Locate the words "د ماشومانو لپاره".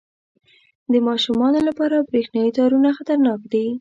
0.91-2.05